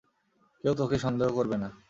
কেউ 0.63 0.73
তোকে 0.73 0.97
সন্দেহ 0.97 1.27
করবে 1.29 1.57
না। 1.57 1.69